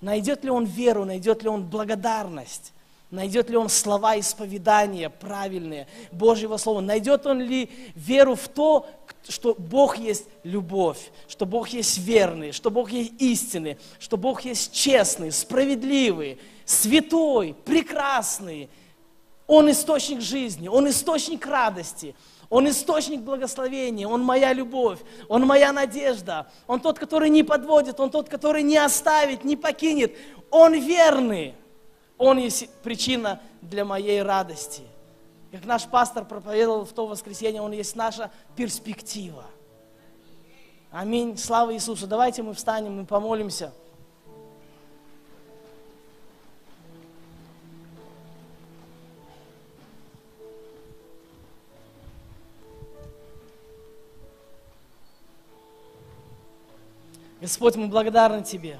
[0.00, 2.72] Найдет ли Он веру, найдет ли Он благодарность?
[3.10, 6.80] Найдет ли он слова исповедания правильные Божьего Слова?
[6.80, 8.88] Найдет он ли веру в то,
[9.28, 14.72] что Бог есть любовь, что Бог есть верный, что Бог есть истинный, что Бог есть
[14.72, 18.68] честный, справедливый, святой, прекрасный.
[19.46, 22.14] Он источник жизни, Он источник радости,
[22.48, 28.10] Он источник благословения, Он моя любовь, Он моя надежда, Он тот, который не подводит, Он
[28.10, 30.16] тот, который не оставит, не покинет,
[30.50, 31.54] Он верный.
[32.16, 34.82] Он есть причина для моей радости.
[35.50, 39.44] Как наш пастор проповедовал в то воскресенье, Он есть наша перспектива.
[40.92, 41.36] Аминь.
[41.36, 42.06] Слава Иисусу.
[42.06, 43.72] Давайте мы встанем и помолимся.
[57.40, 58.78] Господь, мы благодарны Тебе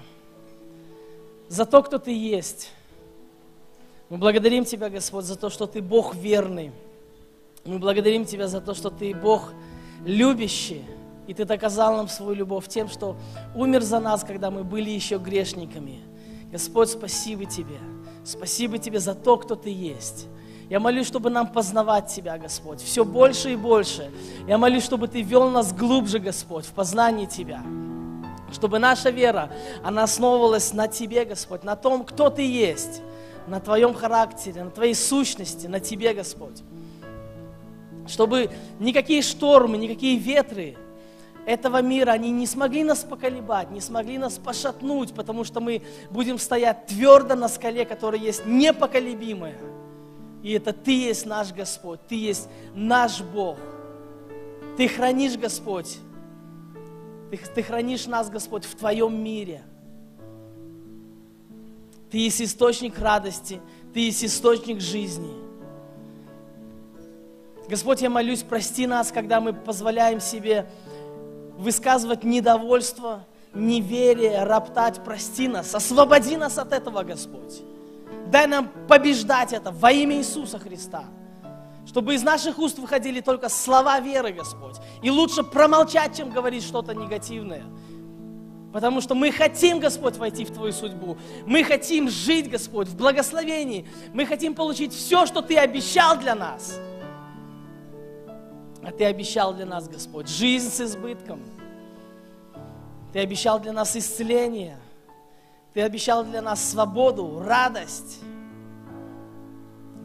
[1.49, 2.71] за то, кто Ты есть.
[4.11, 6.73] Мы благодарим Тебя, Господь, за то, что Ты Бог верный.
[7.65, 9.53] Мы благодарим Тебя за то, что Ты Бог
[10.05, 10.85] любящий.
[11.29, 13.15] И Ты доказал нам свою любовь тем, что
[13.55, 16.01] умер за нас, когда мы были еще грешниками.
[16.51, 17.79] Господь, спасибо Тебе.
[18.25, 20.27] Спасибо Тебе за то, кто Ты есть.
[20.69, 24.11] Я молюсь, чтобы нам познавать Тебя, Господь, все больше и больше.
[24.49, 27.63] Я молюсь, чтобы Ты вел нас глубже, Господь, в познании Тебя.
[28.53, 29.53] Чтобы наша вера,
[29.85, 33.03] она основывалась на Тебе, Господь, на том, кто Ты есть
[33.47, 36.63] на Твоем характере, на Твоей сущности, на Тебе, Господь.
[38.07, 40.77] Чтобы никакие штормы, никакие ветры
[41.47, 46.39] этого мира, они не смогли нас поколебать, не смогли нас пошатнуть, потому что мы будем
[46.39, 49.59] стоять твердо на скале, которая есть непоколебимая.
[50.43, 53.59] И это Ты есть наш Господь, Ты есть наш Бог.
[54.77, 55.99] Ты хранишь, Господь,
[57.31, 59.63] Ты, ты хранишь нас, Господь, в Твоем мире–
[62.11, 63.61] Ты есть источник радости,
[63.95, 65.33] Ты есть источник жизни.
[67.69, 70.69] Господь, я молюсь, прости нас, когда мы позволяем себе
[71.57, 77.63] высказывать недовольство, неверие, роптать, прости нас, освободи нас от этого, Господь.
[78.27, 81.05] Дай нам побеждать это во имя Иисуса Христа.
[81.87, 84.77] Чтобы из наших уст выходили только слова веры, Господь.
[85.03, 87.65] И лучше промолчать, чем говорить что-то негативное.
[88.73, 91.17] Потому что мы хотим, Господь, войти в Твою судьбу.
[91.45, 93.89] Мы хотим жить, Господь, в благословении.
[94.15, 96.79] Мы хотим получить все, что Ты обещал для нас.
[98.83, 101.41] А Ты обещал для нас, Господь, жизнь с избытком.
[103.13, 104.77] Ты обещал для нас исцеление.
[105.75, 108.21] Ты обещал для нас свободу, радость,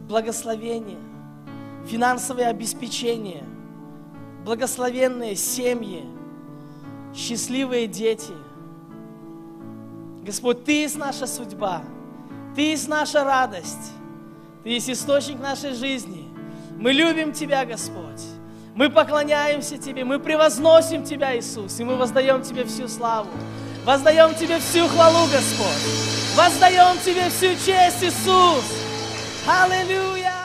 [0.08, 0.98] благословение,
[1.86, 3.44] финансовое обеспечение,
[4.44, 6.04] благословенные семьи,
[7.14, 8.32] счастливые дети.
[10.26, 11.82] Господь, Ты есть наша судьба,
[12.56, 13.92] Ты есть наша радость,
[14.64, 16.24] Ты есть источник нашей жизни.
[16.76, 18.22] Мы любим Тебя, Господь.
[18.74, 23.30] Мы поклоняемся Тебе, мы превозносим Тебя, Иисус, и мы воздаем Тебе всю славу.
[23.84, 26.34] Воздаем Тебе всю хвалу, Господь.
[26.34, 28.64] Воздаем Тебе всю честь, Иисус.
[29.46, 30.35] Аллилуйя!